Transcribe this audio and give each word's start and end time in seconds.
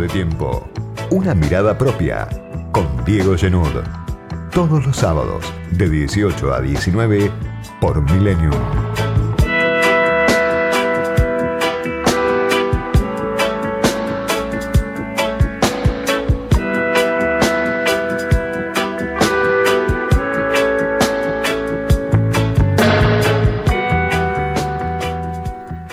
de 0.00 0.08
tiempo. 0.08 0.68
Una 1.10 1.34
mirada 1.34 1.76
propia 1.76 2.26
con 2.72 2.86
Diego 3.04 3.36
Genud. 3.36 3.68
Todos 4.52 4.86
los 4.86 4.96
sábados 4.96 5.44
de 5.72 5.88
18 5.88 6.54
a 6.54 6.60
19 6.60 7.30
por 7.80 8.00
Millennium. 8.10 8.54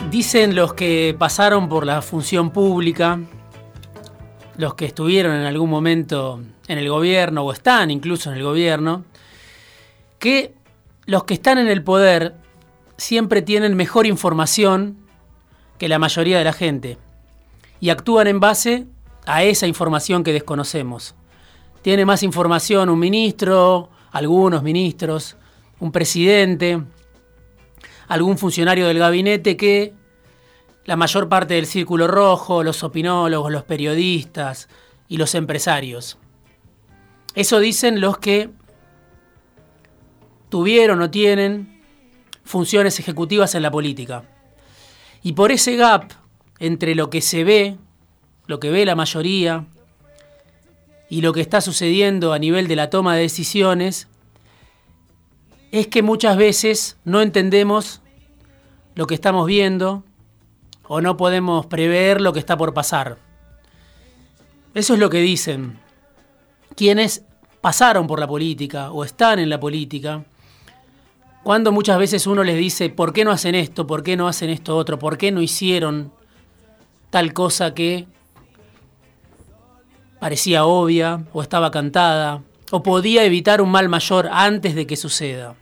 Dicen 0.10 0.56
los 0.56 0.74
que 0.74 1.16
pasaron 1.18 1.70
por 1.70 1.86
la 1.86 2.02
función 2.02 2.52
pública, 2.52 3.20
los 4.58 4.74
que 4.74 4.86
estuvieron 4.86 5.36
en 5.36 5.46
algún 5.46 5.70
momento 5.70 6.42
en 6.68 6.78
el 6.78 6.90
gobierno 6.90 7.44
o 7.44 7.54
están 7.54 7.92
incluso 7.92 8.32
en 8.32 8.38
el 8.38 8.44
gobierno, 8.44 9.06
que 10.20 10.56
los 11.06 11.24
que 11.24 11.36
están 11.36 11.58
en 11.58 11.68
el 11.68 11.84
poder 11.84 12.36
siempre 12.98 13.42
tienen 13.42 13.76
mejor 13.76 14.08
información 14.08 14.98
que 15.78 15.88
la 15.88 16.00
mayoría 16.00 16.40
de 16.40 16.44
la 16.44 16.54
gente 16.54 16.98
y 17.80 17.90
actúan 17.90 18.28
en 18.28 18.40
base 18.40 18.88
a 19.26 19.44
esa 19.44 19.68
información 19.68 20.24
que 20.24 20.34
desconocemos. 20.34 21.16
Tiene 21.84 22.06
más 22.06 22.24
información 22.24 22.90
un 22.90 23.00
ministro, 23.00 23.90
algunos 24.12 24.64
ministros, 24.64 25.38
un 25.80 25.92
presidente, 25.92 26.82
algún 28.08 28.38
funcionario 28.38 28.88
del 28.88 29.00
gabinete 29.00 29.56
que 29.56 29.94
la 30.88 30.96
mayor 30.96 31.28
parte 31.28 31.54
del 31.54 31.68
círculo 31.68 32.08
rojo, 32.08 32.64
los 32.64 32.82
opinólogos, 32.82 33.52
los 33.52 33.66
periodistas 33.66 34.70
y 35.10 35.18
los 35.18 35.36
empresarios. 35.36 36.18
Eso 37.36 37.60
dicen 37.60 38.00
los 38.00 38.18
que 38.18 38.50
tuvieron 40.48 41.02
o 41.02 41.12
tienen 41.12 41.84
funciones 42.46 43.00
ejecutivas 43.00 43.54
en 43.54 43.64
la 43.64 43.70
política. 43.70 44.24
Y 45.22 45.34
por 45.34 45.52
ese 45.52 45.76
gap 45.76 46.14
entre 46.58 46.96
lo 46.96 47.10
que 47.10 47.22
se 47.22 47.44
ve, 47.44 47.78
lo 48.48 48.62
que 48.62 48.72
ve 48.72 48.86
la 48.86 48.96
mayoría, 48.96 49.66
y 51.10 51.20
lo 51.20 51.34
que 51.34 51.42
está 51.42 51.60
sucediendo 51.60 52.32
a 52.32 52.40
nivel 52.40 52.70
de 52.70 52.78
la 52.78 52.90
toma 52.90 53.14
de 53.16 53.24
decisiones, 53.24 54.08
es 55.74 55.88
que 55.88 56.02
muchas 56.02 56.38
veces 56.38 56.98
no 57.04 57.22
entendemos 57.22 58.02
lo 58.96 59.06
que 59.06 59.16
estamos 59.16 59.46
viendo 59.48 60.06
o 60.88 61.02
no 61.02 61.18
podemos 61.18 61.66
prever 61.66 62.22
lo 62.22 62.34
que 62.34 62.40
está 62.40 62.58
por 62.58 62.74
pasar. 62.74 63.18
Eso 64.74 64.94
es 64.94 65.00
lo 65.00 65.10
que 65.10 65.20
dicen 65.20 65.80
quienes 66.76 67.24
pasaron 67.62 68.08
por 68.08 68.20
la 68.20 68.28
política 68.28 68.92
o 68.92 69.04
están 69.04 69.40
en 69.40 69.50
la 69.50 69.60
política, 69.60 70.24
cuando 71.44 71.72
muchas 71.72 71.98
veces 71.98 72.28
uno 72.28 72.44
les 72.44 72.58
dice, 72.58 72.90
¿por 72.90 73.14
qué 73.14 73.26
no 73.26 73.32
hacen 73.32 73.56
esto? 73.56 73.88
¿Por 73.88 74.04
qué 74.04 74.16
no 74.16 74.28
hacen 74.28 74.50
esto 74.50 74.76
otro? 74.76 75.00
¿Por 75.00 75.18
qué 75.18 75.32
no 75.32 75.42
hicieron 75.42 76.12
tal 77.10 77.34
cosa 77.34 77.74
que 77.74 78.06
parecía 80.20 80.66
obvia 80.66 81.24
o 81.34 81.42
estaba 81.42 81.72
cantada 81.72 82.44
o 82.70 82.84
podía 82.84 83.24
evitar 83.24 83.62
un 83.62 83.72
mal 83.72 83.90
mayor 83.90 84.30
antes 84.32 84.76
de 84.76 84.86
que 84.86 84.96
suceda? 84.96 85.56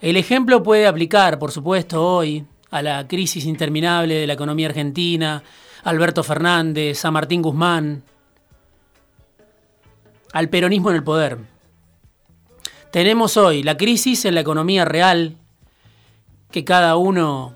El 0.00 0.16
ejemplo 0.16 0.62
puede 0.62 0.86
aplicar, 0.86 1.38
por 1.38 1.52
supuesto, 1.52 2.04
hoy 2.04 2.44
a 2.70 2.82
la 2.82 3.08
crisis 3.08 3.44
interminable 3.44 4.14
de 4.14 4.26
la 4.26 4.34
economía 4.34 4.68
argentina, 4.68 5.42
Alberto 5.84 6.22
Fernández, 6.22 6.98
San 6.98 7.12
Martín 7.12 7.42
Guzmán, 7.42 8.02
al 10.32 10.48
peronismo 10.48 10.90
en 10.90 10.96
el 10.96 11.04
poder. 11.04 11.38
Tenemos 12.92 13.36
hoy 13.36 13.62
la 13.62 13.76
crisis 13.76 14.24
en 14.24 14.34
la 14.34 14.40
economía 14.40 14.84
real 14.84 15.36
que 16.50 16.64
cada 16.64 16.96
uno 16.96 17.54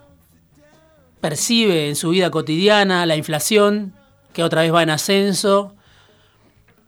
percibe 1.20 1.88
en 1.88 1.96
su 1.96 2.10
vida 2.10 2.30
cotidiana, 2.30 3.06
la 3.06 3.16
inflación 3.16 3.94
que 4.32 4.42
otra 4.42 4.62
vez 4.62 4.72
va 4.72 4.82
en 4.82 4.90
ascenso, 4.90 5.74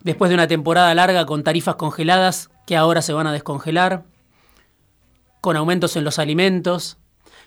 después 0.02 0.28
de 0.28 0.34
una 0.34 0.46
temporada 0.46 0.94
larga 0.94 1.26
con 1.26 1.42
tarifas 1.42 1.76
congeladas 1.76 2.50
que 2.66 2.76
ahora 2.76 3.02
se 3.02 3.12
van 3.12 3.26
a 3.26 3.32
descongelar, 3.32 4.04
con 5.40 5.56
aumentos 5.56 5.96
en 5.96 6.04
los 6.04 6.18
alimentos, 6.18 6.98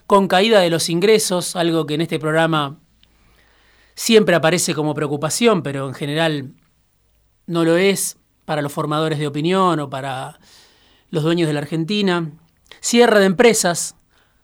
con 0.09 0.27
caída 0.27 0.59
de 0.61 0.71
los 0.71 0.89
ingresos, 0.89 1.55
algo 1.55 1.85
que 1.85 1.93
en 1.93 2.01
este 2.01 2.17
programa 2.17 2.79
siempre 3.93 4.33
aparece 4.33 4.73
como 4.73 4.95
preocupación, 4.95 5.61
pero 5.61 5.87
en 5.87 5.93
general 5.93 6.55
no 7.45 7.63
lo 7.63 7.77
es 7.77 8.17
para 8.43 8.63
los 8.63 8.73
formadores 8.73 9.19
de 9.19 9.27
opinión 9.27 9.79
o 9.79 9.91
para 9.91 10.39
los 11.11 11.21
dueños 11.21 11.45
de 11.45 11.53
la 11.53 11.59
Argentina. 11.59 12.31
Cierre 12.79 13.19
de 13.19 13.27
empresas, 13.27 13.97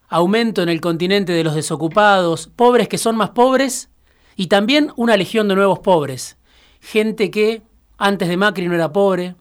aumento 0.07 0.61
en 0.61 0.69
el 0.69 0.81
continente 0.81 1.33
de 1.33 1.43
los 1.43 1.55
desocupados, 1.55 2.45
pobres 2.45 2.87
que 2.87 2.99
son 2.99 3.15
más 3.15 3.31
pobres 3.31 3.89
y 4.35 4.45
también 4.45 4.93
una 4.95 5.17
legión 5.17 5.47
de 5.47 5.55
nuevos 5.55 5.79
pobres. 5.79 6.37
Gente 6.79 7.31
que 7.31 7.63
antes 7.97 8.29
de 8.29 8.37
Macri 8.37 8.67
no 8.67 8.75
era 8.75 8.93
pobre 8.93 9.35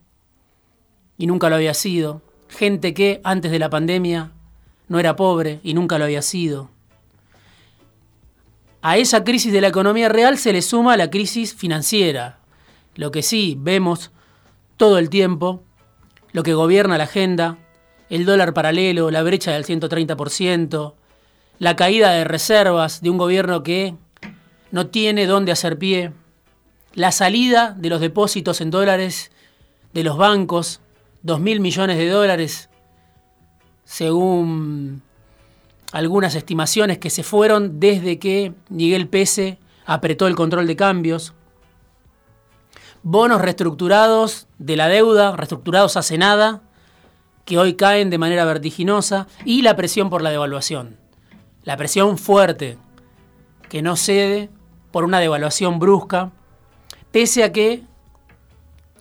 y 1.19 1.27
nunca 1.27 1.51
lo 1.51 1.57
había 1.57 1.75
sido. 1.75 2.23
Gente 2.49 2.95
que 2.95 3.21
antes 3.25 3.51
de 3.51 3.59
la 3.59 3.69
pandemia 3.69 4.33
no 4.89 4.99
era 4.99 5.17
pobre 5.17 5.61
y 5.62 5.75
nunca 5.75 5.99
lo 5.99 6.05
había 6.05 6.22
sido. 6.22 6.71
A 8.83 8.99
esa 8.99 9.25
crisis 9.25 9.53
de 9.53 9.61
la 9.61 9.69
economía 9.69 10.09
real 10.09 10.37
se 10.37 10.53
le 10.53 10.61
suma 10.61 10.97
la 10.97 11.11
crisis 11.11 11.55
financiera. 11.55 12.39
Lo 12.95 13.11
que 13.11 13.22
sí 13.22 13.56
vemos 13.59 14.11
todo 14.77 14.99
el 14.99 15.09
tiempo, 15.09 15.62
lo 16.33 16.43
que 16.43 16.53
gobierna 16.53 16.99
la 16.99 17.05
agenda, 17.05 17.56
el 18.11 18.27
dólar 18.27 18.53
paralelo, 18.53 19.11
la 19.11 19.22
brecha 19.22 19.53
del 19.53 19.65
130%, 19.65 20.95
la 21.59 21.77
caída 21.77 22.11
de 22.11 22.25
reservas 22.25 23.01
de 23.01 23.11
un 23.11 23.19
gobierno 23.19 23.62
que 23.62 23.95
no 24.71 24.89
tiene 24.89 25.27
dónde 25.27 25.53
hacer 25.53 25.78
pie, 25.78 26.12
la 26.93 27.11
salida 27.11 27.75
de 27.77 27.89
los 27.89 28.01
depósitos 28.01 28.61
en 28.61 28.71
dólares 28.71 29.31
de 29.93 30.05
los 30.05 30.16
bancos, 30.16 30.81
2 31.22 31.41
mil 31.41 31.61
millones 31.61 31.97
de 31.97 32.09
dólares 32.09 32.69
según 33.84 35.03
algunas 35.93 36.34
estimaciones 36.34 36.99
que 36.99 37.11
se 37.11 37.22
fueron 37.22 37.78
desde 37.78 38.19
que 38.19 38.53
Miguel 38.69 39.09
Pese 39.09 39.59
apretó 39.87 40.27
el 40.27 40.34
control 40.34 40.67
de 40.67 40.77
cambios. 40.77 41.34
Bonos 43.03 43.41
reestructurados 43.41 44.49
de 44.59 44.77
la 44.77 44.89
deuda, 44.89 45.37
reestructurados 45.37 45.97
hace 45.97 46.19
nada, 46.19 46.62
que 47.45 47.59
hoy 47.59 47.75
caen 47.75 48.11
de 48.11 48.19
manera 48.19 48.45
vertiginosa, 48.45 49.28
y 49.45 49.62
la 49.62 49.77
presión 49.77 50.11
por 50.11 50.22
la 50.22 50.31
devaluación. 50.31 50.97
La 51.62 51.77
presión 51.77 52.19
fuerte, 52.19 52.78
que 53.69 53.83
no 53.83 53.97
cede 53.97 54.51
por 54.91 55.05
una 55.05 55.21
devaluación 55.21 55.78
brusca, 55.78 56.33
pese 57.12 57.45
a 57.45 57.53
que, 57.53 57.83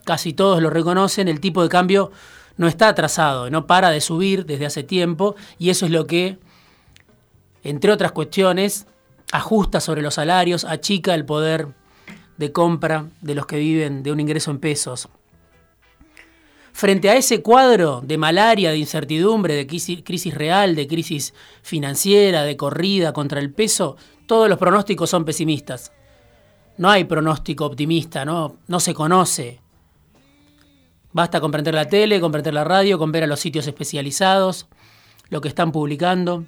casi 0.04 0.32
todos 0.32 0.62
lo 0.62 0.70
reconocen, 0.70 1.28
el 1.28 1.40
tipo 1.40 1.62
de 1.62 1.68
cambio 1.70 2.12
no 2.56 2.68
está 2.68 2.88
atrasado, 2.88 3.50
no 3.50 3.66
para 3.66 3.90
de 3.90 4.00
subir 4.00 4.46
desde 4.46 4.66
hace 4.66 4.82
tiempo 4.82 5.34
y 5.58 5.70
eso 5.70 5.86
es 5.86 5.92
lo 5.92 6.06
que, 6.06 6.38
entre 7.62 7.92
otras 7.92 8.12
cuestiones, 8.12 8.86
ajusta 9.32 9.80
sobre 9.80 10.02
los 10.02 10.14
salarios, 10.14 10.64
achica 10.64 11.14
el 11.14 11.24
poder 11.24 11.68
de 12.36 12.52
compra 12.52 13.06
de 13.20 13.34
los 13.34 13.46
que 13.46 13.58
viven 13.58 14.02
de 14.02 14.12
un 14.12 14.20
ingreso 14.20 14.50
en 14.50 14.58
pesos. 14.58 15.08
Frente 16.72 17.08
a 17.08 17.16
ese 17.16 17.40
cuadro 17.40 18.00
de 18.04 18.18
malaria, 18.18 18.70
de 18.70 18.78
incertidumbre, 18.78 19.54
de 19.54 19.66
crisis 19.66 20.34
real, 20.34 20.74
de 20.74 20.88
crisis 20.88 21.32
financiera, 21.62 22.42
de 22.42 22.56
corrida 22.56 23.12
contra 23.12 23.38
el 23.38 23.52
peso, 23.52 23.96
todos 24.26 24.48
los 24.48 24.58
pronósticos 24.58 25.08
son 25.08 25.24
pesimistas. 25.24 25.92
No 26.76 26.90
hay 26.90 27.04
pronóstico 27.04 27.66
optimista, 27.66 28.24
no, 28.24 28.56
no 28.66 28.80
se 28.80 28.92
conoce 28.92 29.60
Basta 31.14 31.40
con 31.40 31.52
prender 31.52 31.74
la 31.74 31.86
tele, 31.86 32.20
con 32.20 32.32
prender 32.32 32.52
la 32.54 32.64
radio, 32.64 32.98
con 32.98 33.12
ver 33.12 33.22
a 33.22 33.28
los 33.28 33.38
sitios 33.38 33.68
especializados, 33.68 34.66
lo 35.30 35.40
que 35.40 35.46
están 35.46 35.70
publicando. 35.70 36.44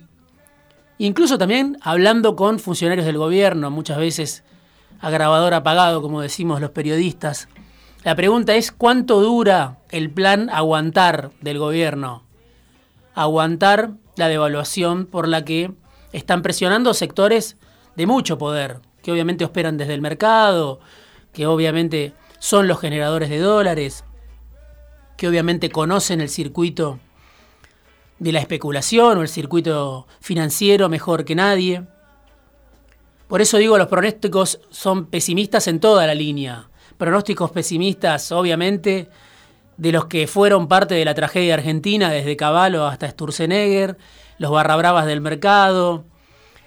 Incluso 0.98 1.38
también 1.38 1.78
hablando 1.82 2.34
con 2.34 2.58
funcionarios 2.58 3.06
del 3.06 3.16
gobierno, 3.16 3.70
muchas 3.70 3.96
veces 3.96 4.42
a 4.98 5.08
grabador 5.08 5.54
apagado, 5.54 6.02
como 6.02 6.20
decimos 6.20 6.60
los 6.60 6.70
periodistas. 6.70 7.48
La 8.02 8.16
pregunta 8.16 8.56
es 8.56 8.72
cuánto 8.72 9.20
dura 9.20 9.78
el 9.90 10.10
plan 10.10 10.50
aguantar 10.50 11.30
del 11.40 11.60
gobierno. 11.60 12.24
Aguantar 13.14 13.92
la 14.16 14.26
devaluación 14.26 15.06
por 15.06 15.28
la 15.28 15.44
que 15.44 15.70
están 16.12 16.42
presionando 16.42 16.92
sectores 16.92 17.56
de 17.94 18.08
mucho 18.08 18.36
poder, 18.36 18.80
que 19.00 19.12
obviamente 19.12 19.44
operan 19.44 19.76
desde 19.76 19.94
el 19.94 20.02
mercado, 20.02 20.80
que 21.32 21.46
obviamente 21.46 22.14
son 22.40 22.66
los 22.66 22.80
generadores 22.80 23.30
de 23.30 23.38
dólares, 23.38 24.02
que 25.16 25.28
obviamente 25.28 25.70
conocen 25.70 26.20
el 26.20 26.28
circuito 26.28 26.98
de 28.18 28.32
la 28.32 28.40
especulación 28.40 29.18
o 29.18 29.22
el 29.22 29.28
circuito 29.28 30.06
financiero 30.20 30.88
mejor 30.88 31.24
que 31.24 31.34
nadie. 31.34 31.84
Por 33.28 33.40
eso 33.40 33.58
digo, 33.58 33.76
los 33.78 33.88
pronósticos 33.88 34.60
son 34.70 35.06
pesimistas 35.06 35.66
en 35.68 35.80
toda 35.80 36.06
la 36.06 36.14
línea. 36.14 36.68
Pronósticos 36.96 37.50
pesimistas, 37.50 38.30
obviamente, 38.32 39.08
de 39.76 39.92
los 39.92 40.06
que 40.06 40.26
fueron 40.26 40.68
parte 40.68 40.94
de 40.94 41.04
la 41.04 41.14
tragedia 41.14 41.54
argentina, 41.54 42.10
desde 42.10 42.36
Caballo 42.36 42.86
hasta 42.86 43.10
Sturzenegger, 43.10 43.98
los 44.38 44.50
barrabravas 44.50 45.06
del 45.06 45.20
mercado, 45.20 46.04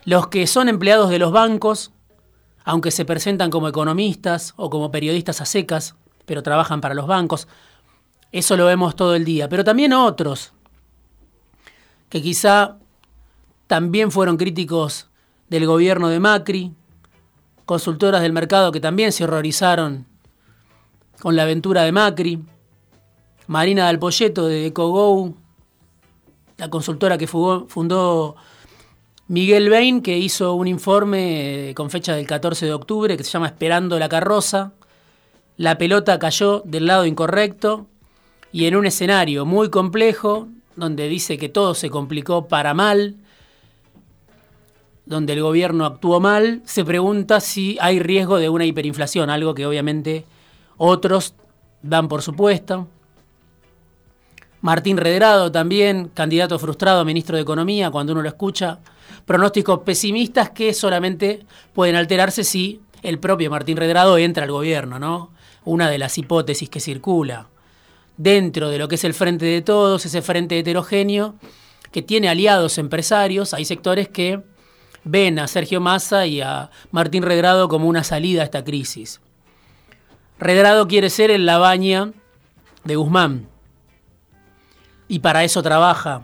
los 0.05 0.27
que 0.27 0.47
son 0.47 0.69
empleados 0.69 1.09
de 1.09 1.19
los 1.19 1.31
bancos, 1.31 1.91
aunque 2.63 2.91
se 2.91 3.05
presentan 3.05 3.49
como 3.49 3.67
economistas 3.67 4.53
o 4.55 4.69
como 4.69 4.91
periodistas 4.91 5.41
a 5.41 5.45
secas, 5.45 5.95
pero 6.25 6.43
trabajan 6.43 6.81
para 6.81 6.93
los 6.93 7.07
bancos. 7.07 7.47
Eso 8.31 8.55
lo 8.57 8.65
vemos 8.65 8.95
todo 8.95 9.15
el 9.15 9.25
día. 9.25 9.49
Pero 9.49 9.63
también 9.63 9.93
otros, 9.93 10.53
que 12.09 12.21
quizá 12.21 12.77
también 13.67 14.11
fueron 14.11 14.37
críticos 14.37 15.09
del 15.49 15.65
gobierno 15.65 16.09
de 16.09 16.19
Macri, 16.19 16.73
consultoras 17.65 18.21
del 18.21 18.33
mercado 18.33 18.71
que 18.71 18.79
también 18.79 19.11
se 19.11 19.23
horrorizaron 19.23 20.05
con 21.19 21.35
la 21.35 21.43
aventura 21.43 21.83
de 21.83 21.91
Macri, 21.91 22.43
Marina 23.47 23.87
del 23.87 23.99
Polleto 23.99 24.47
de 24.47 24.67
EcoGo, 24.67 25.33
la 26.57 26.69
consultora 26.69 27.17
que 27.17 27.27
fundó 27.27 28.35
Miguel 29.27 29.69
Bain, 29.69 30.01
que 30.01 30.17
hizo 30.17 30.53
un 30.53 30.67
informe 30.67 31.73
con 31.75 31.89
fecha 31.89 32.15
del 32.15 32.27
14 32.27 32.65
de 32.65 32.73
octubre 32.73 33.17
que 33.17 33.23
se 33.23 33.31
llama 33.31 33.47
Esperando 33.47 33.97
la 33.97 34.09
carroza. 34.09 34.73
La 35.57 35.77
pelota 35.77 36.19
cayó 36.19 36.61
del 36.65 36.87
lado 36.87 37.05
incorrecto 37.05 37.87
y 38.51 38.65
en 38.65 38.75
un 38.75 38.85
escenario 38.85 39.45
muy 39.45 39.69
complejo, 39.69 40.47
donde 40.75 41.07
dice 41.07 41.37
que 41.37 41.49
todo 41.49 41.75
se 41.75 41.89
complicó 41.89 42.47
para 42.47 42.73
mal, 42.73 43.15
donde 45.05 45.33
el 45.33 45.41
gobierno 45.41 45.85
actuó 45.85 46.19
mal, 46.19 46.61
se 46.65 46.85
pregunta 46.85 47.39
si 47.39 47.77
hay 47.81 47.99
riesgo 47.99 48.37
de 48.37 48.49
una 48.49 48.65
hiperinflación, 48.65 49.29
algo 49.29 49.55
que 49.55 49.65
obviamente 49.65 50.25
otros 50.77 51.33
dan 51.81 52.07
por 52.07 52.21
supuesto. 52.21 52.87
Martín 54.61 54.97
Redrado 54.97 55.51
también, 55.51 56.11
candidato 56.13 56.59
frustrado 56.59 56.99
a 56.99 57.05
ministro 57.05 57.37
de 57.37 57.43
Economía, 57.43 57.91
cuando 57.91 58.13
uno 58.13 58.21
lo 58.21 58.27
escucha. 58.27 58.79
Pronósticos 59.25 59.79
pesimistas 59.79 60.49
que 60.49 60.73
solamente 60.73 61.45
pueden 61.73 61.95
alterarse 61.95 62.43
si 62.43 62.81
el 63.01 63.19
propio 63.19 63.49
Martín 63.49 63.77
Redrado 63.77 64.17
entra 64.17 64.43
al 64.43 64.51
gobierno, 64.51 64.99
¿no? 64.99 65.31
Una 65.63 65.89
de 65.89 65.97
las 65.97 66.17
hipótesis 66.17 66.69
que 66.69 66.79
circula. 66.79 67.47
Dentro 68.19 68.67
de 68.69 68.77
lo 68.77 68.89
que 68.89 68.95
es 68.95 69.05
el 69.05 69.13
frente 69.13 69.45
de 69.45 69.61
todos, 69.61 70.05
ese 70.05 70.21
frente 70.21 70.59
heterogéneo, 70.59 71.35
que 71.89 72.01
tiene 72.01 72.27
aliados 72.27 72.77
empresarios, 72.77 73.53
hay 73.53 73.63
sectores 73.63 74.09
que 74.09 74.43
ven 75.05 75.39
a 75.39 75.47
Sergio 75.47 75.79
Massa 75.79 76.27
y 76.27 76.41
a 76.41 76.69
Martín 76.91 77.23
Redrado 77.23 77.69
como 77.69 77.87
una 77.87 78.03
salida 78.03 78.41
a 78.41 78.43
esta 78.43 78.65
crisis. 78.65 79.21
Redrado 80.37 80.89
quiere 80.89 81.09
ser 81.09 81.31
el 81.31 81.45
Labaña 81.45 82.11
de 82.83 82.97
Guzmán 82.97 83.47
y 85.07 85.19
para 85.19 85.45
eso 85.45 85.63
trabaja. 85.63 86.23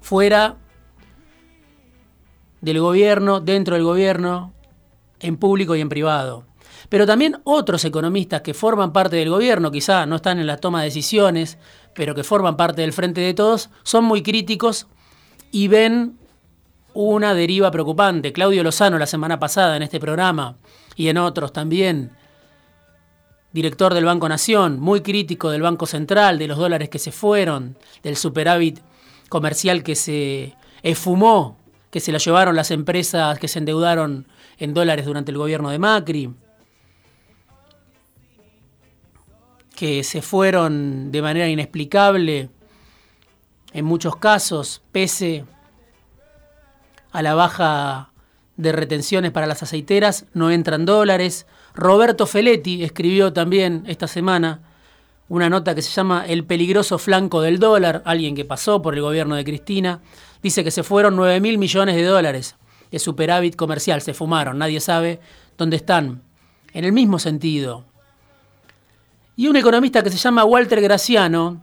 Fuera 0.00 0.56
del 2.62 2.80
gobierno, 2.80 3.40
dentro 3.40 3.74
del 3.74 3.84
gobierno, 3.84 4.54
en 5.20 5.36
público 5.36 5.76
y 5.76 5.82
en 5.82 5.90
privado. 5.90 6.46
Pero 6.88 7.06
también 7.06 7.40
otros 7.44 7.84
economistas 7.84 8.42
que 8.42 8.54
forman 8.54 8.92
parte 8.92 9.16
del 9.16 9.30
gobierno, 9.30 9.70
quizá 9.70 10.06
no 10.06 10.16
están 10.16 10.38
en 10.38 10.46
la 10.46 10.58
toma 10.58 10.80
de 10.80 10.86
decisiones, 10.86 11.58
pero 11.94 12.14
que 12.14 12.24
forman 12.24 12.56
parte 12.56 12.82
del 12.82 12.92
frente 12.92 13.20
de 13.20 13.34
todos, 13.34 13.70
son 13.82 14.04
muy 14.04 14.22
críticos 14.22 14.86
y 15.50 15.68
ven 15.68 16.18
una 16.94 17.34
deriva 17.34 17.70
preocupante. 17.70 18.32
Claudio 18.32 18.62
Lozano 18.62 18.98
la 18.98 19.06
semana 19.06 19.38
pasada 19.38 19.76
en 19.76 19.82
este 19.82 20.00
programa 20.00 20.56
y 20.94 21.08
en 21.08 21.18
otros 21.18 21.52
también 21.52 22.12
director 23.52 23.94
del 23.94 24.04
Banco 24.04 24.28
Nación, 24.28 24.78
muy 24.78 25.00
crítico 25.00 25.50
del 25.50 25.62
Banco 25.62 25.86
Central, 25.86 26.38
de 26.38 26.46
los 26.46 26.58
dólares 26.58 26.90
que 26.90 26.98
se 26.98 27.10
fueron, 27.10 27.76
del 28.02 28.16
superávit 28.16 28.80
comercial 29.30 29.82
que 29.82 29.94
se 29.94 30.54
esfumó, 30.82 31.56
que 31.90 32.00
se 32.00 32.12
lo 32.12 32.18
llevaron 32.18 32.54
las 32.54 32.70
empresas 32.70 33.38
que 33.38 33.48
se 33.48 33.58
endeudaron 33.58 34.26
en 34.58 34.74
dólares 34.74 35.06
durante 35.06 35.30
el 35.32 35.38
gobierno 35.38 35.70
de 35.70 35.78
Macri, 35.78 36.30
que 39.76 40.02
se 40.02 40.22
fueron 40.22 41.12
de 41.12 41.22
manera 41.22 41.48
inexplicable 41.48 42.48
en 43.72 43.84
muchos 43.84 44.16
casos, 44.16 44.82
pese 44.90 45.44
a 47.12 47.22
la 47.22 47.34
baja 47.34 48.10
de 48.56 48.72
retenciones 48.72 49.30
para 49.32 49.46
las 49.46 49.62
aceiteras, 49.62 50.24
no 50.32 50.50
entran 50.50 50.86
dólares, 50.86 51.46
Roberto 51.74 52.26
Feletti 52.26 52.82
escribió 52.82 53.34
también 53.34 53.84
esta 53.86 54.08
semana 54.08 54.62
una 55.28 55.50
nota 55.50 55.74
que 55.74 55.82
se 55.82 55.90
llama 55.90 56.24
El 56.26 56.44
peligroso 56.44 56.98
flanco 56.98 57.42
del 57.42 57.58
dólar, 57.58 58.02
alguien 58.06 58.34
que 58.34 58.46
pasó 58.46 58.80
por 58.80 58.94
el 58.94 59.02
gobierno 59.02 59.34
de 59.34 59.44
Cristina, 59.44 60.00
dice 60.42 60.64
que 60.64 60.70
se 60.70 60.82
fueron 60.82 61.16
9 61.16 61.40
mil 61.40 61.58
millones 61.58 61.96
de 61.96 62.04
dólares 62.04 62.56
de 62.90 62.98
superávit 62.98 63.56
comercial, 63.56 64.00
se 64.00 64.14
fumaron, 64.14 64.58
nadie 64.58 64.80
sabe 64.80 65.20
dónde 65.58 65.76
están. 65.76 66.22
En 66.72 66.84
el 66.84 66.92
mismo 66.92 67.18
sentido. 67.18 67.84
Y 69.36 69.48
un 69.48 69.56
economista 69.56 70.02
que 70.02 70.10
se 70.10 70.16
llama 70.16 70.44
Walter 70.44 70.80
Graciano, 70.80 71.60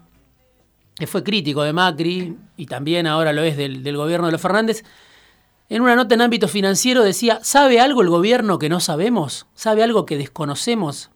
que 0.95 1.07
fue 1.07 1.23
crítico 1.23 1.63
de 1.63 1.73
Macri 1.73 2.37
y 2.55 2.67
también 2.67 3.07
ahora 3.07 3.33
lo 3.33 3.41
es 3.41 3.57
del, 3.57 3.97
gobierno 3.97 4.27
de 4.27 4.31
los 4.31 4.41
Fernández, 4.41 4.83
en 5.69 5.81
una 5.81 5.95
nota 5.95 6.13
en 6.13 6.21
ámbito 6.21 6.47
financiero 6.47 7.03
decía, 7.03 7.39
¿sabe 7.41 7.79
algo 7.79 8.03
el 8.03 8.09
gobierno 8.09 8.59
que 8.59 8.69
no 8.69 8.79
sabemos? 8.79 9.47
¿Sabe 9.55 9.81
algo 9.81 10.05
que 10.05 10.17
desconocemos? 10.17 11.09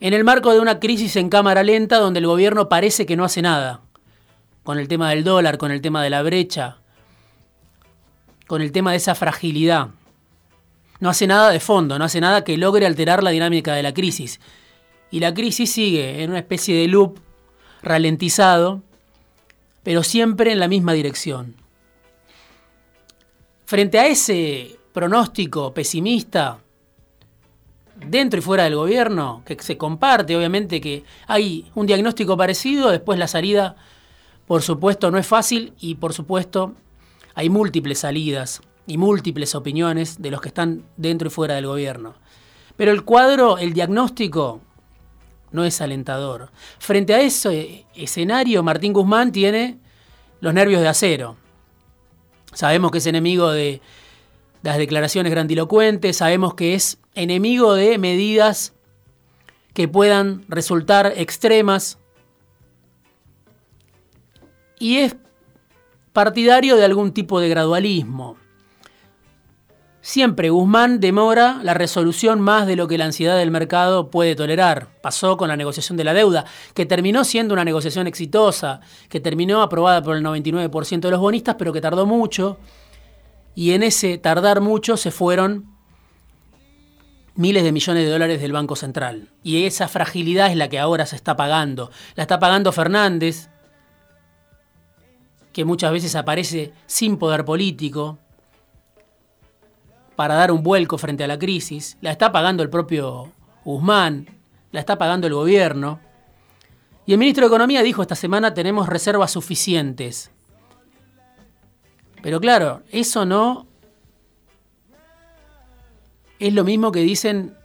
En 0.00 0.14
el 0.14 0.24
marco 0.24 0.52
de 0.52 0.58
una 0.58 0.80
crisis 0.80 1.14
en 1.14 1.28
cámara 1.28 1.62
lenta 1.62 1.98
donde 1.98 2.18
el 2.18 2.26
gobierno 2.26 2.68
parece 2.68 3.06
que 3.06 3.16
no 3.16 3.24
hace 3.24 3.40
nada, 3.40 3.82
con 4.64 4.78
el 4.78 4.88
tema 4.88 5.10
del 5.10 5.22
dólar, 5.22 5.58
con 5.58 5.70
el 5.70 5.80
tema 5.80 6.02
de 6.02 6.10
la 6.10 6.22
brecha, 6.22 6.78
con 8.48 8.62
el 8.62 8.72
tema 8.72 8.90
de 8.90 8.96
esa 8.96 9.14
fragilidad. 9.14 9.90
No 10.98 11.08
hace 11.08 11.28
nada 11.28 11.50
de 11.50 11.60
fondo, 11.60 12.00
no 12.00 12.04
hace 12.04 12.20
nada 12.20 12.42
que 12.42 12.56
logre 12.56 12.84
alterar 12.84 13.22
la 13.22 13.30
dinámica 13.30 13.74
de 13.74 13.82
la 13.84 13.94
crisis. 13.94 14.40
Y 15.10 15.20
la 15.20 15.32
crisis 15.32 15.72
sigue 15.72 16.22
en 16.22 16.30
una 16.30 16.40
especie 16.40 16.76
de 16.76 16.88
loop 16.88 17.18
ralentizado, 17.82 18.82
pero 19.82 20.02
siempre 20.02 20.52
en 20.52 20.58
la 20.58 20.68
misma 20.68 20.92
dirección. 20.92 21.56
Frente 23.66 23.98
a 23.98 24.06
ese 24.06 24.78
pronóstico 24.92 25.72
pesimista, 25.72 26.58
dentro 27.96 28.38
y 28.38 28.42
fuera 28.42 28.64
del 28.64 28.76
gobierno, 28.76 29.42
que 29.44 29.56
se 29.60 29.76
comparte, 29.76 30.36
obviamente 30.36 30.80
que 30.80 31.04
hay 31.26 31.70
un 31.74 31.86
diagnóstico 31.86 32.36
parecido, 32.36 32.90
después 32.90 33.18
la 33.18 33.28
salida, 33.28 33.76
por 34.46 34.62
supuesto, 34.62 35.10
no 35.10 35.18
es 35.18 35.26
fácil 35.26 35.72
y 35.80 35.96
por 35.96 36.12
supuesto 36.12 36.74
hay 37.34 37.48
múltiples 37.48 38.00
salidas 38.00 38.60
y 38.86 38.98
múltiples 38.98 39.54
opiniones 39.54 40.20
de 40.20 40.30
los 40.30 40.40
que 40.40 40.48
están 40.48 40.84
dentro 40.96 41.28
y 41.28 41.30
fuera 41.30 41.54
del 41.54 41.66
gobierno. 41.66 42.14
Pero 42.76 42.90
el 42.90 43.04
cuadro, 43.04 43.58
el 43.58 43.72
diagnóstico, 43.72 44.60
no 45.54 45.64
es 45.64 45.80
alentador. 45.80 46.50
Frente 46.80 47.14
a 47.14 47.20
ese 47.20 47.86
escenario, 47.94 48.64
Martín 48.64 48.92
Guzmán 48.92 49.30
tiene 49.30 49.78
los 50.40 50.52
nervios 50.52 50.82
de 50.82 50.88
acero. 50.88 51.36
Sabemos 52.52 52.90
que 52.90 52.98
es 52.98 53.06
enemigo 53.06 53.52
de 53.52 53.80
las 54.62 54.78
declaraciones 54.78 55.30
grandilocuentes, 55.30 56.16
sabemos 56.16 56.54
que 56.54 56.74
es 56.74 56.98
enemigo 57.14 57.74
de 57.74 57.98
medidas 57.98 58.72
que 59.74 59.86
puedan 59.86 60.44
resultar 60.48 61.12
extremas 61.16 61.98
y 64.80 64.96
es 64.98 65.14
partidario 66.12 66.76
de 66.76 66.84
algún 66.84 67.12
tipo 67.12 67.38
de 67.38 67.48
gradualismo. 67.48 68.36
Siempre 70.06 70.50
Guzmán 70.50 71.00
demora 71.00 71.60
la 71.62 71.72
resolución 71.72 72.38
más 72.38 72.66
de 72.66 72.76
lo 72.76 72.86
que 72.86 72.98
la 72.98 73.06
ansiedad 73.06 73.38
del 73.38 73.50
mercado 73.50 74.10
puede 74.10 74.36
tolerar. 74.36 74.88
Pasó 75.00 75.38
con 75.38 75.48
la 75.48 75.56
negociación 75.56 75.96
de 75.96 76.04
la 76.04 76.12
deuda, 76.12 76.44
que 76.74 76.84
terminó 76.84 77.24
siendo 77.24 77.54
una 77.54 77.64
negociación 77.64 78.06
exitosa, 78.06 78.82
que 79.08 79.20
terminó 79.20 79.62
aprobada 79.62 80.02
por 80.02 80.14
el 80.14 80.22
99% 80.22 81.00
de 81.00 81.10
los 81.10 81.20
bonistas, 81.20 81.54
pero 81.58 81.72
que 81.72 81.80
tardó 81.80 82.04
mucho. 82.04 82.58
Y 83.54 83.70
en 83.70 83.82
ese 83.82 84.18
tardar 84.18 84.60
mucho 84.60 84.98
se 84.98 85.10
fueron 85.10 85.74
miles 87.34 87.64
de 87.64 87.72
millones 87.72 88.04
de 88.04 88.10
dólares 88.10 88.42
del 88.42 88.52
Banco 88.52 88.76
Central. 88.76 89.30
Y 89.42 89.64
esa 89.64 89.88
fragilidad 89.88 90.50
es 90.50 90.56
la 90.56 90.68
que 90.68 90.78
ahora 90.78 91.06
se 91.06 91.16
está 91.16 91.34
pagando. 91.34 91.90
La 92.14 92.24
está 92.24 92.38
pagando 92.38 92.72
Fernández, 92.72 93.48
que 95.54 95.64
muchas 95.64 95.92
veces 95.92 96.14
aparece 96.14 96.74
sin 96.84 97.16
poder 97.16 97.46
político, 97.46 98.18
para 100.16 100.34
dar 100.34 100.52
un 100.52 100.62
vuelco 100.62 100.98
frente 100.98 101.24
a 101.24 101.28
la 101.28 101.38
crisis, 101.38 101.96
la 102.00 102.10
está 102.10 102.32
pagando 102.32 102.62
el 102.62 102.70
propio 102.70 103.32
Guzmán, 103.64 104.28
la 104.72 104.80
está 104.80 104.98
pagando 104.98 105.26
el 105.26 105.34
gobierno. 105.34 106.00
Y 107.06 107.12
el 107.12 107.18
ministro 107.18 107.42
de 107.42 107.48
Economía 107.48 107.82
dijo 107.82 108.02
esta 108.02 108.14
semana 108.14 108.54
tenemos 108.54 108.88
reservas 108.88 109.32
suficientes. 109.32 110.30
Pero 112.22 112.40
claro, 112.40 112.82
eso 112.90 113.26
no 113.26 113.66
es 116.38 116.52
lo 116.52 116.64
mismo 116.64 116.90
que 116.92 117.00
dicen 117.00 117.56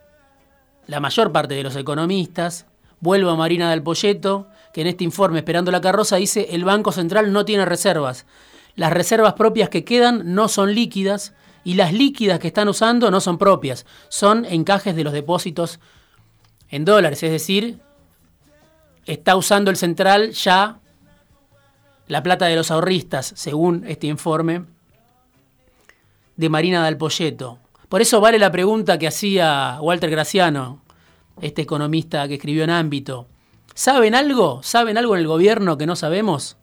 la 0.87 0.99
mayor 0.99 1.31
parte 1.31 1.53
de 1.53 1.63
los 1.63 1.75
economistas. 1.75 2.65
Vuelvo 2.99 3.29
a 3.29 3.35
Marina 3.35 3.69
del 3.69 3.83
Polleto, 3.83 4.47
que 4.73 4.81
en 4.81 4.87
este 4.87 5.03
informe 5.03 5.39
Esperando 5.39 5.71
la 5.71 5.81
Carroza 5.81 6.17
dice 6.17 6.47
el 6.51 6.65
Banco 6.65 6.91
Central 6.91 7.31
no 7.31 7.45
tiene 7.45 7.65
reservas. 7.65 8.25
Las 8.75 8.91
reservas 8.91 9.33
propias 9.33 9.69
que 9.69 9.85
quedan 9.85 10.33
no 10.33 10.47
son 10.47 10.73
líquidas 10.73 11.33
y 11.69 11.75
las 11.75 11.93
líquidas 11.93 12.39
que 12.39 12.47
están 12.47 12.67
usando 12.67 13.11
no 13.11 13.21
son 13.21 13.37
propias, 13.37 13.85
son 14.07 14.43
encajes 14.45 14.95
de 14.95 15.03
los 15.03 15.13
depósitos 15.13 15.79
en 16.67 16.83
dólares, 16.83 17.21
es 17.21 17.29
decir, 17.29 17.79
está 19.05 19.35
usando 19.35 19.69
el 19.69 19.77
central 19.77 20.31
ya 20.31 20.79
la 22.07 22.23
plata 22.23 22.47
de 22.47 22.55
los 22.55 22.71
ahorristas, 22.71 23.33
según 23.35 23.85
este 23.87 24.07
informe 24.07 24.63
de 26.37 26.49
Marina 26.49 26.83
del 26.83 26.97
Polleto. 26.97 27.59
Por 27.87 28.01
eso 28.01 28.19
vale 28.19 28.39
la 28.39 28.51
pregunta 28.51 28.97
que 28.97 29.05
hacía 29.05 29.77
Walter 29.79 30.09
Graciano, 30.09 30.81
este 31.39 31.61
economista 31.61 32.27
que 32.27 32.33
escribió 32.33 32.63
en 32.63 32.71
ámbito. 32.71 33.27
¿Saben 33.75 34.15
algo? 34.15 34.63
¿Saben 34.63 34.97
algo 34.97 35.13
en 35.13 35.21
el 35.21 35.27
gobierno 35.27 35.77
que 35.77 35.85
no 35.85 35.95
sabemos? 35.95 36.57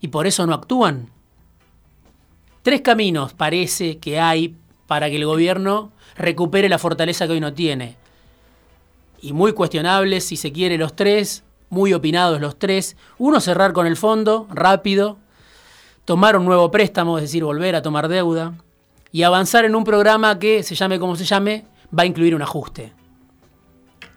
¿Y 0.00 0.08
por 0.08 0.28
eso 0.28 0.46
no 0.46 0.54
actúan? 0.54 1.10
Tres 2.62 2.80
caminos 2.80 3.34
parece 3.34 3.98
que 3.98 4.20
hay 4.20 4.56
para 4.86 5.10
que 5.10 5.16
el 5.16 5.26
gobierno 5.26 5.92
recupere 6.16 6.68
la 6.68 6.78
fortaleza 6.78 7.26
que 7.26 7.32
hoy 7.32 7.40
no 7.40 7.52
tiene. 7.52 7.96
Y 9.20 9.32
muy 9.32 9.52
cuestionables, 9.52 10.26
si 10.26 10.36
se 10.36 10.52
quiere, 10.52 10.78
los 10.78 10.94
tres, 10.94 11.42
muy 11.70 11.92
opinados 11.92 12.40
los 12.40 12.58
tres. 12.58 12.96
Uno, 13.18 13.40
cerrar 13.40 13.72
con 13.72 13.86
el 13.86 13.96
fondo, 13.96 14.46
rápido, 14.50 15.18
tomar 16.04 16.36
un 16.36 16.44
nuevo 16.44 16.70
préstamo, 16.70 17.18
es 17.18 17.24
decir, 17.24 17.42
volver 17.44 17.74
a 17.74 17.82
tomar 17.82 18.08
deuda, 18.08 18.54
y 19.10 19.24
avanzar 19.24 19.64
en 19.64 19.74
un 19.74 19.84
programa 19.84 20.38
que, 20.38 20.62
se 20.62 20.74
llame 20.74 20.98
como 20.98 21.16
se 21.16 21.24
llame, 21.24 21.64
va 21.96 22.04
a 22.04 22.06
incluir 22.06 22.34
un 22.34 22.42
ajuste. 22.42 22.92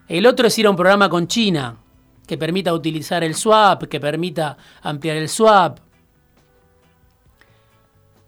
El 0.07 0.25
otro 0.27 0.47
es 0.47 0.59
ir 0.59 0.67
a 0.67 0.69
un 0.69 0.75
programa 0.75 1.09
con 1.09 1.27
China, 1.27 1.77
que 2.27 2.37
permita 2.37 2.73
utilizar 2.73 3.23
el 3.23 3.35
swap, 3.35 3.83
que 3.83 3.99
permita 3.99 4.57
ampliar 4.81 5.17
el 5.17 5.29
swap, 5.29 5.79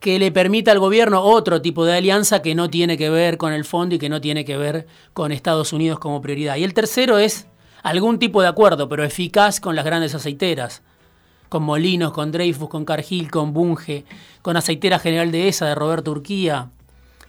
que 0.08 0.20
le 0.20 0.32
permita 0.32 0.72
al 0.72 0.80
gobierno 0.80 1.22
otro 1.22 1.62
tipo 1.62 1.84
de 1.84 1.98
alianza 1.98 2.42
que 2.42 2.56
no 2.56 2.70
tiene 2.70 2.98
que 2.98 3.10
ver 3.10 3.38
con 3.38 3.52
el 3.52 3.66
fondo 3.66 3.96
y 3.96 4.00
que 4.00 4.08
no 4.08 4.22
tiene 4.22 4.46
que 4.46 4.56
ver 4.56 4.88
con 5.12 5.34
Estados 5.34 5.74
Unidos 5.74 6.00
como 6.00 6.22
prioridad. 6.22 6.56
Y 6.56 6.64
el 6.64 6.74
tercero 6.74 7.18
es 7.18 7.46
algún 7.84 8.18
tipo 8.18 8.42
de 8.42 8.48
acuerdo, 8.48 8.88
pero 8.88 9.04
eficaz 9.04 9.60
con 9.60 9.76
las 9.76 9.84
grandes 9.84 10.16
aceiteras, 10.16 10.82
con 11.50 11.64
Molinos, 11.64 12.14
con 12.14 12.32
Dreyfus, 12.32 12.70
con 12.70 12.86
Cargill, 12.86 13.30
con 13.30 13.52
Bunge, 13.52 14.06
con 14.42 14.56
Aceitera 14.56 14.98
General 14.98 15.30
de 15.30 15.50
ESA 15.50 15.66
de 15.66 15.76
Roberto 15.76 16.12
Urquía, 16.12 16.70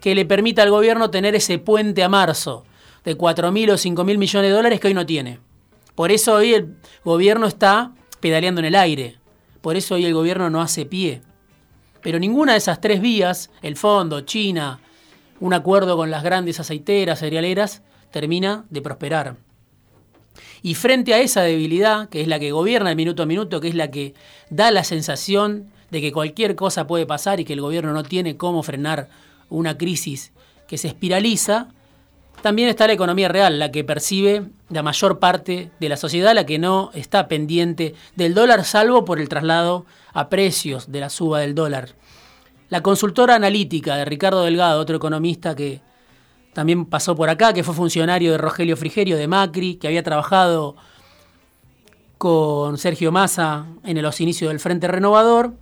que 0.01 0.15
le 0.15 0.25
permita 0.25 0.63
al 0.63 0.71
gobierno 0.71 1.11
tener 1.11 1.35
ese 1.35 1.59
puente 1.59 2.05
a 2.05 2.09
marzo 2.09 2.63
de 3.03 3.19
4.000 3.19 3.73
o 3.73 3.75
5.000 3.75 4.19
millones 4.19 4.51
de 4.53 4.57
dólares 4.57 4.79
que 4.79 4.87
hoy 4.87 4.95
no 4.95 5.05
tiene. 5.05 5.41
Por 5.97 6.13
eso 6.13 6.35
hoy 6.35 6.55
el 6.55 6.77
gobierno 7.05 7.49
está 7.49 7.91
pedaleando 8.21 8.61
en 8.61 8.67
el 8.67 8.77
aire. 8.77 9.19
Por 9.63 9.75
eso 9.75 9.97
hoy 9.97 10.05
el 10.05 10.15
gobierno 10.15 10.49
no 10.49 10.63
hace 10.63 10.87
pie. 10.87 11.23
Pero 12.03 12.19
ninguna 12.19 12.53
de 12.53 12.59
esas 12.59 12.81
tres 12.81 13.01
vías, 13.01 13.51
el 13.63 13.77
fondo, 13.77 14.21
China, 14.23 14.81
un 15.41 15.55
acuerdo 15.55 15.97
con 15.97 16.11
las 16.11 16.23
grandes 16.23 16.61
aceiteras, 16.61 17.21
cerealeras, 17.21 17.83
termina 18.11 18.65
de 18.71 18.83
prosperar. 18.83 19.37
Y 20.63 20.75
frente 20.75 21.15
a 21.15 21.21
esa 21.21 21.43
debilidad, 21.43 22.09
que 22.09 22.21
es 22.21 22.29
la 22.29 22.39
que 22.39 22.53
gobierna 22.53 22.91
el 22.91 22.97
minuto 22.97 23.23
a 23.23 23.27
minuto, 23.27 23.61
que 23.61 23.69
es 23.69 23.75
la 23.75 23.91
que 23.91 24.15
da 24.51 24.71
la 24.71 24.85
sensación 24.85 25.71
de 25.91 26.01
que 26.01 26.13
cualquier 26.13 26.55
cosa 26.55 26.87
puede 26.87 27.07
pasar 27.07 27.41
y 27.41 27.45
que 27.45 27.53
el 27.53 27.61
gobierno 27.61 27.93
no 27.93 28.03
tiene 28.03 28.37
cómo 28.37 28.63
frenar 28.63 29.09
una 29.49 29.79
crisis 29.79 30.33
que 30.67 30.79
se 30.79 30.89
espiraliza, 30.89 31.69
también 32.43 32.69
está 32.69 32.87
la 32.87 32.93
economía 32.93 33.29
real, 33.29 33.59
la 33.59 33.71
que 33.71 33.85
percibe 33.85 34.45
la 34.71 34.83
mayor 34.83 35.19
parte 35.19 35.71
de 35.81 35.89
la 35.89 35.97
sociedad, 35.97 36.35
la 36.35 36.47
que 36.47 36.59
no 36.59 36.91
está 36.95 37.29
pendiente 37.29 37.95
del 38.17 38.35
dólar, 38.35 38.65
salvo 38.65 39.05
por 39.05 39.21
el 39.21 39.29
traslado 39.29 39.87
a 40.13 40.29
precios 40.29 40.91
de 40.93 41.01
la 41.01 41.11
suba 41.11 41.41
del 41.41 41.55
dólar. 41.55 41.91
La 42.69 42.83
consultora 42.83 43.35
analítica 43.35 43.97
de 43.97 44.05
Ricardo 44.05 44.45
Delgado, 44.45 44.81
otro 44.81 44.97
economista 44.97 45.55
que 45.55 45.81
también 46.53 46.87
pasó 46.87 47.17
por 47.17 47.31
acá, 47.31 47.53
que 47.53 47.65
fue 47.65 47.75
funcionario 47.75 48.33
de 48.33 48.39
Rogelio 48.39 48.77
Frigerio, 48.77 49.17
de 49.17 49.29
Macri, 49.29 49.77
que 49.77 49.87
había 49.87 50.03
trabajado 50.03 50.77
con 52.19 52.79
Sergio 52.79 53.13
Massa 53.13 53.67
en 53.85 54.03
los 54.03 54.21
inicios 54.21 54.51
del 54.51 54.61
Frente 54.61 54.89
Renovador, 54.89 55.55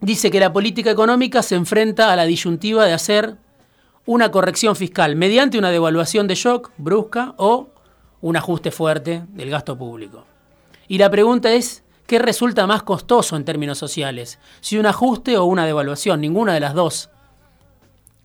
dice 0.00 0.30
que 0.30 0.40
la 0.40 0.52
política 0.52 0.90
económica 0.90 1.42
se 1.42 1.54
enfrenta 1.54 2.12
a 2.12 2.16
la 2.16 2.24
disyuntiva 2.24 2.84
de 2.86 2.94
hacer 2.94 3.36
una 4.06 4.30
corrección 4.30 4.76
fiscal 4.76 5.16
mediante 5.16 5.58
una 5.58 5.70
devaluación 5.70 6.26
de 6.26 6.34
shock 6.34 6.72
brusca 6.76 7.34
o 7.38 7.70
un 8.20 8.36
ajuste 8.36 8.70
fuerte 8.70 9.22
del 9.28 9.50
gasto 9.50 9.76
público. 9.76 10.24
Y 10.88 10.98
la 10.98 11.10
pregunta 11.10 11.52
es, 11.52 11.82
¿qué 12.06 12.18
resulta 12.18 12.66
más 12.66 12.82
costoso 12.82 13.36
en 13.36 13.44
términos 13.44 13.78
sociales? 13.78 14.38
Si 14.60 14.78
un 14.78 14.86
ajuste 14.86 15.36
o 15.36 15.44
una 15.44 15.66
devaluación, 15.66 16.20
ninguna 16.20 16.54
de 16.54 16.60
las 16.60 16.74
dos. 16.74 17.10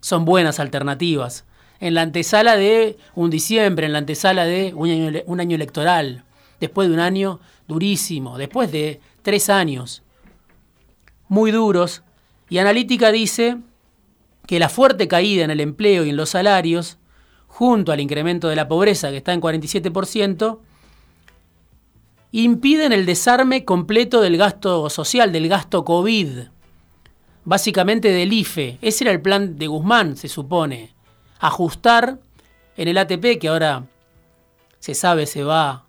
Son 0.02 0.26
buenas 0.26 0.60
alternativas. 0.60 1.46
En 1.80 1.94
la 1.94 2.02
antesala 2.02 2.58
de 2.58 2.98
un 3.16 3.30
diciembre, 3.30 3.86
en 3.86 3.94
la 3.94 4.00
antesala 4.00 4.46
de 4.46 4.74
un 4.74 4.90
año, 4.90 5.24
año 5.40 5.56
electoral, 5.56 6.24
después 6.60 6.90
de 6.90 6.94
un 6.94 7.00
año 7.00 7.40
durísimo, 7.68 8.38
después 8.38 8.72
de 8.72 9.00
tres 9.22 9.50
años 9.50 10.04
muy 11.30 11.52
duros, 11.52 12.04
y 12.50 12.58
Analítica 12.58 13.12
dice 13.12 13.58
que 14.50 14.58
la 14.58 14.68
fuerte 14.68 15.08
caída 15.08 15.44
en 15.44 15.52
el 15.52 15.60
empleo 15.60 16.04
y 16.04 16.10
en 16.10 16.16
los 16.16 16.32
salarios, 16.32 16.98
junto 17.46 17.92
al 17.92 18.00
incremento 18.00 18.48
de 18.48 18.56
la 18.56 18.68
pobreza 18.68 19.12
que 19.12 19.18
está 19.18 19.32
en 19.32 19.42
47%, 19.42 20.58
impiden 22.32 22.92
el 22.92 23.06
desarme 23.06 23.64
completo 23.64 24.22
del 24.22 24.38
gasto 24.38 24.90
social, 24.90 25.32
del 25.32 25.50
gasto 25.50 25.86
COVID, 25.86 26.48
básicamente 27.46 28.10
del 28.10 28.34
IFE. 28.34 28.80
Ese 28.82 29.04
era 29.04 29.12
el 29.12 29.22
plan 29.22 29.60
de 29.60 29.68
Guzmán, 29.68 30.18
se 30.18 30.28
supone. 30.28 30.96
Ajustar 31.40 32.18
en 32.76 32.88
el 32.88 32.98
ATP, 32.98 33.38
que 33.40 33.50
ahora 33.50 33.86
se 34.80 34.96
sabe 34.96 35.28
se 35.28 35.44
va 35.44 35.86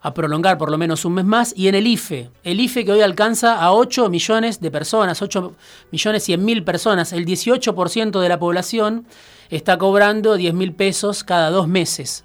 a 0.00 0.14
prolongar 0.14 0.58
por 0.58 0.70
lo 0.70 0.78
menos 0.78 1.04
un 1.04 1.14
mes 1.14 1.24
más, 1.24 1.52
y 1.56 1.68
en 1.68 1.74
el 1.74 1.86
IFE, 1.86 2.30
el 2.44 2.60
IFE 2.60 2.84
que 2.84 2.92
hoy 2.92 3.00
alcanza 3.00 3.60
a 3.60 3.72
8 3.72 4.08
millones 4.08 4.60
de 4.60 4.70
personas, 4.70 5.22
8 5.22 5.54
millones 5.90 6.22
100 6.22 6.44
mil 6.44 6.64
personas, 6.64 7.12
el 7.12 7.26
18% 7.26 8.20
de 8.20 8.28
la 8.28 8.38
población 8.38 9.06
está 9.50 9.76
cobrando 9.76 10.36
10 10.36 10.54
mil 10.54 10.72
pesos 10.72 11.24
cada 11.24 11.50
dos 11.50 11.66
meses. 11.66 12.24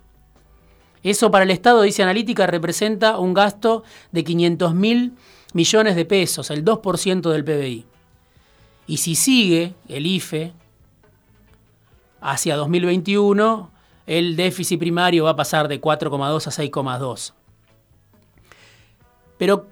Eso 1.02 1.32
para 1.32 1.44
el 1.44 1.52
Estado, 1.52 1.82
dice 1.82 2.04
Analítica, 2.04 2.48
representa 2.48 3.18
un 3.18 3.34
gasto 3.34 3.84
de 4.12 4.24
500 4.24 4.74
mil 4.76 5.14
millones 5.54 5.96
de 5.96 6.06
pesos, 6.06 6.50
el 6.52 6.64
2% 6.64 7.30
del 7.30 7.44
PBI. 7.44 7.86
Y 8.86 8.98
si 8.98 9.16
sigue 9.16 9.74
el 9.88 10.06
IFE 10.06 10.54
hacia 12.22 12.56
2021, 12.56 13.72
el 14.06 14.36
déficit 14.36 14.80
primario 14.80 15.26
va 15.26 15.32
a 15.32 15.36
pasar 15.36 15.68
de 15.68 15.82
4,2 15.82 16.48
a 16.48 16.52
6,2. 16.52 17.34
Pero, 19.38 19.68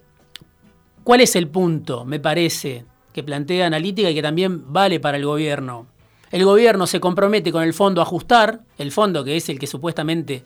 ¿cuál 1.04 1.22
es 1.22 1.36
el 1.36 1.48
punto, 1.48 2.06
me 2.06 2.20
parece, 2.20 2.86
que 3.14 3.24
plantea 3.24 3.68
Analítica 3.68 4.10
y 4.10 4.16
que 4.16 4.22
también 4.22 4.72
vale 4.72 5.00
para 5.00 5.18
el 5.18 5.26
gobierno? 5.26 5.88
El 6.32 6.46
gobierno 6.46 6.88
se 6.88 7.00
compromete 7.00 7.52
con 7.52 7.64
el 7.64 7.74
fondo 7.74 8.02
a 8.02 8.06
ajustar, 8.06 8.62
el 8.78 8.92
fondo 8.92 9.24
que 9.24 9.36
es 9.36 9.50
el 9.50 9.60
que 9.60 9.68
supuestamente 9.68 10.44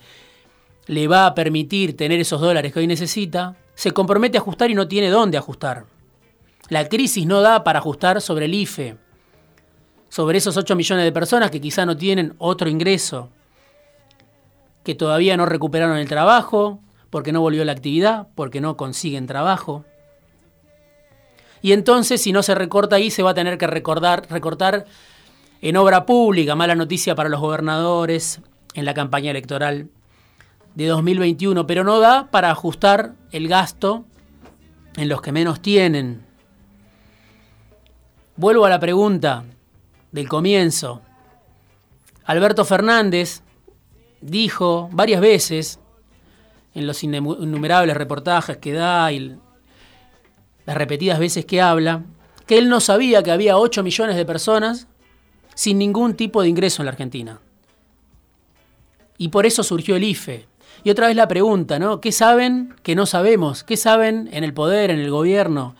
le 0.88 1.08
va 1.08 1.28
a 1.28 1.36
permitir 1.36 1.96
tener 1.96 2.20
esos 2.20 2.42
dólares 2.42 2.74
que 2.74 2.80
hoy 2.80 2.88
necesita, 2.88 3.56
se 3.76 3.92
compromete 3.92 4.38
a 4.38 4.42
ajustar 4.42 4.70
y 4.72 4.76
no 4.76 4.88
tiene 4.88 5.10
dónde 5.10 5.38
ajustar. 5.38 5.86
La 6.70 6.88
crisis 6.90 7.26
no 7.26 7.42
da 7.42 7.64
para 7.64 7.80
ajustar 7.80 8.22
sobre 8.22 8.46
el 8.46 8.54
IFE, 8.54 8.98
sobre 10.10 10.38
esos 10.40 10.58
8 10.58 10.76
millones 10.76 11.06
de 11.06 11.12
personas 11.12 11.52
que 11.52 11.62
quizá 11.62 11.86
no 11.86 11.96
tienen 11.98 12.34
otro 12.40 12.70
ingreso, 12.70 13.30
que 14.84 14.96
todavía 14.96 15.38
no 15.38 15.46
recuperaron 15.46 15.98
el 15.98 16.08
trabajo, 16.08 16.80
porque 17.16 17.32
no 17.32 17.40
volvió 17.40 17.64
la 17.64 17.72
actividad, 17.72 18.28
porque 18.36 18.60
no 18.60 18.76
consiguen 18.76 19.26
trabajo. 19.26 19.86
Y 21.62 21.72
entonces, 21.72 22.22
si 22.22 22.34
no 22.34 22.44
se 22.44 22.56
recorta 22.56 22.98
ahí, 22.98 23.10
se 23.10 23.24
va 23.24 23.30
a 23.30 23.34
tener 23.34 23.58
que 23.58 23.68
recordar, 23.68 24.28
recortar 24.30 24.86
en 25.62 25.78
obra 25.78 26.06
pública, 26.06 26.56
mala 26.56 26.76
noticia 26.76 27.16
para 27.16 27.30
los 27.30 27.40
gobernadores 27.40 28.42
en 28.74 28.84
la 28.84 28.94
campaña 28.94 29.32
electoral 29.32 29.88
de 30.74 30.88
2021, 30.88 31.66
pero 31.66 31.86
no 31.86 32.02
da 32.02 32.30
para 32.32 32.52
ajustar 32.52 33.14
el 33.32 33.48
gasto 33.48 34.04
en 34.98 35.08
los 35.08 35.22
que 35.22 35.32
menos 35.32 35.62
tienen. 35.62 36.26
Vuelvo 38.36 38.66
a 38.66 38.70
la 38.70 38.82
pregunta 38.82 39.46
del 40.12 40.28
comienzo. 40.28 41.02
Alberto 42.26 42.66
Fernández 42.66 43.42
dijo 44.20 44.90
varias 44.92 45.22
veces 45.22 45.80
en 46.76 46.86
los 46.86 47.04
innumerables 47.04 47.98
reportajes 47.98 48.58
que 48.58 48.74
da 48.74 49.12
y 49.12 49.38
las 50.66 50.78
repetidas 50.78 51.20
veces 51.20 51.46
que 51.46 51.62
habla, 51.62 52.04
que 52.46 52.58
él 52.58 52.70
no 52.70 52.80
sabía 52.80 53.24
que 53.24 53.32
había 53.32 53.58
8 53.58 53.82
millones 53.82 54.16
de 54.16 54.26
personas 54.26 54.88
sin 55.56 55.80
ningún 55.80 56.16
tipo 56.16 56.42
de 56.42 56.50
ingreso 56.50 56.82
en 56.82 56.86
la 56.86 56.92
Argentina. 56.92 57.40
Y 59.18 59.30
por 59.30 59.46
eso 59.46 59.64
surgió 59.64 59.96
el 59.96 60.04
IFE. 60.04 60.46
Y 60.84 60.90
otra 60.90 61.08
vez 61.08 61.16
la 61.16 61.28
pregunta, 61.28 61.80
¿no? 61.80 62.02
¿Qué 62.02 62.12
saben 62.12 62.76
que 62.84 62.96
no 62.96 63.06
sabemos? 63.06 63.64
¿Qué 63.64 63.78
saben 63.78 64.30
en 64.34 64.44
el 64.44 64.54
poder, 64.54 64.92
en 64.92 65.00
el 65.00 65.10
gobierno, 65.10 65.76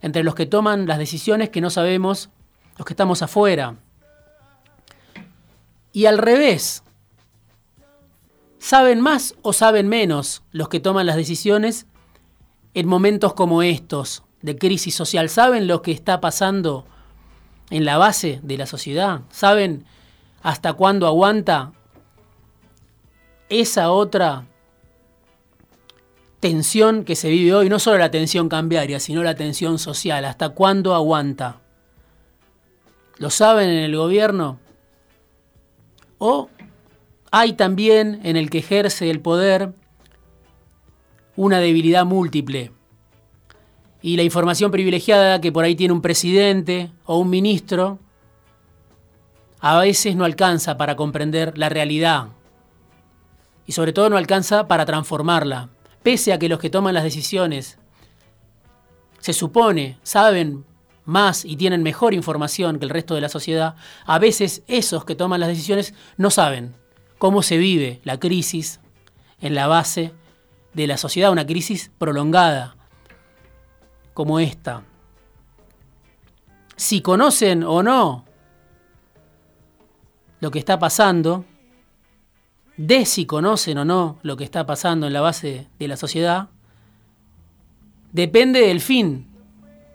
entre 0.00 0.22
los 0.22 0.34
que 0.34 0.46
toman 0.46 0.86
las 0.86 0.98
decisiones 0.98 1.50
que 1.50 1.60
no 1.60 1.70
sabemos, 1.70 2.30
los 2.78 2.86
que 2.86 2.92
estamos 2.92 3.20
afuera? 3.22 3.74
Y 5.92 6.06
al 6.06 6.18
revés, 6.18 6.84
¿saben 8.58 9.00
más 9.00 9.34
o 9.42 9.52
saben 9.52 9.88
menos 9.88 10.42
los 10.52 10.68
que 10.68 10.80
toman 10.80 11.06
las 11.06 11.16
decisiones 11.16 11.86
en 12.74 12.86
momentos 12.86 13.34
como 13.34 13.62
estos 13.62 14.24
de 14.42 14.56
crisis 14.56 14.94
social? 14.94 15.28
¿Saben 15.28 15.66
lo 15.66 15.82
que 15.82 15.92
está 15.92 16.20
pasando 16.20 16.86
en 17.70 17.84
la 17.84 17.98
base 17.98 18.40
de 18.42 18.58
la 18.58 18.66
sociedad? 18.66 19.22
¿Saben 19.30 19.84
hasta 20.42 20.72
cuándo 20.72 21.06
aguanta 21.06 21.72
esa 23.48 23.90
otra 23.90 24.46
tensión 26.40 27.04
que 27.04 27.16
se 27.16 27.30
vive 27.30 27.54
hoy? 27.54 27.68
No 27.68 27.78
solo 27.78 27.98
la 27.98 28.10
tensión 28.10 28.48
cambiaria, 28.48 29.00
sino 29.00 29.22
la 29.22 29.34
tensión 29.34 29.78
social. 29.78 30.24
¿Hasta 30.24 30.50
cuándo 30.50 30.94
aguanta? 30.94 31.60
¿Lo 33.18 33.30
saben 33.30 33.68
en 33.68 33.84
el 33.84 33.96
gobierno? 33.96 34.60
¿O 36.18 36.48
hay 37.30 37.52
también 37.54 38.20
en 38.24 38.36
el 38.36 38.50
que 38.50 38.58
ejerce 38.58 39.10
el 39.10 39.20
poder 39.20 39.72
una 41.36 41.60
debilidad 41.60 42.04
múltiple? 42.04 42.72
Y 44.00 44.16
la 44.16 44.22
información 44.22 44.70
privilegiada 44.70 45.40
que 45.40 45.52
por 45.52 45.64
ahí 45.64 45.74
tiene 45.74 45.92
un 45.92 46.02
presidente 46.02 46.92
o 47.04 47.18
un 47.18 47.30
ministro 47.30 47.98
a 49.60 49.78
veces 49.80 50.14
no 50.14 50.24
alcanza 50.24 50.76
para 50.76 50.94
comprender 50.94 51.58
la 51.58 51.68
realidad 51.68 52.28
y 53.66 53.72
sobre 53.72 53.92
todo 53.92 54.08
no 54.08 54.16
alcanza 54.16 54.68
para 54.68 54.86
transformarla. 54.86 55.68
Pese 56.02 56.32
a 56.32 56.38
que 56.38 56.48
los 56.48 56.60
que 56.60 56.70
toman 56.70 56.94
las 56.94 57.02
decisiones 57.02 57.78
se 59.18 59.32
supone 59.32 59.98
saben 60.04 60.64
más 61.04 61.44
y 61.44 61.56
tienen 61.56 61.82
mejor 61.82 62.14
información 62.14 62.78
que 62.78 62.84
el 62.84 62.90
resto 62.90 63.14
de 63.14 63.20
la 63.20 63.28
sociedad, 63.28 63.74
a 64.06 64.18
veces 64.18 64.62
esos 64.68 65.04
que 65.04 65.16
toman 65.16 65.40
las 65.40 65.48
decisiones 65.48 65.92
no 66.16 66.30
saben 66.30 66.77
cómo 67.18 67.42
se 67.42 67.58
vive 67.58 68.00
la 68.04 68.18
crisis 68.18 68.80
en 69.40 69.54
la 69.54 69.66
base 69.66 70.12
de 70.74 70.86
la 70.86 70.96
sociedad, 70.96 71.32
una 71.32 71.46
crisis 71.46 71.90
prolongada 71.98 72.76
como 74.14 74.40
esta. 74.40 74.82
Si 76.76 77.02
conocen 77.02 77.64
o 77.64 77.82
no 77.82 78.24
lo 80.40 80.50
que 80.50 80.58
está 80.58 80.78
pasando, 80.78 81.44
de 82.76 83.04
si 83.04 83.26
conocen 83.26 83.78
o 83.78 83.84
no 83.84 84.18
lo 84.22 84.36
que 84.36 84.44
está 84.44 84.64
pasando 84.66 85.06
en 85.06 85.12
la 85.12 85.20
base 85.20 85.66
de 85.78 85.88
la 85.88 85.96
sociedad, 85.96 86.48
depende 88.12 88.60
del 88.60 88.80
fin 88.80 89.26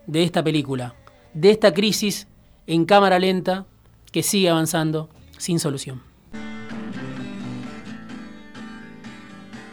de 0.05 0.23
esta 0.23 0.43
película 0.43 0.95
de 1.33 1.51
esta 1.51 1.73
crisis 1.73 2.27
en 2.67 2.85
cámara 2.85 3.19
lenta 3.19 3.65
que 4.11 4.23
sigue 4.23 4.49
avanzando 4.49 5.09
sin 5.37 5.59
solución. 5.59 6.12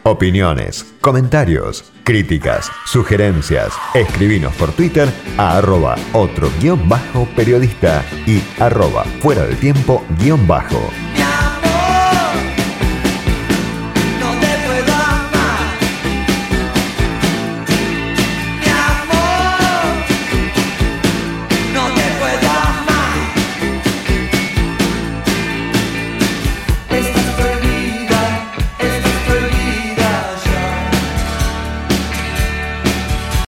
Opiniones, 0.03 0.95
comentarios, 0.99 1.83
críticas, 2.03 2.71
sugerencias, 2.87 3.71
escribinos 3.93 4.51
por 4.55 4.71
Twitter 4.71 5.07
a 5.37 5.57
arroba 5.57 5.95
otro 6.13 6.49
guion 6.59 6.89
bajo 6.89 7.27
periodista 7.35 8.03
y 8.25 8.41
arroba 8.59 9.03
fuera 9.21 9.45
de 9.45 9.53
tiempo 9.53 10.03
guion 10.17 10.47
bajo. 10.47 10.79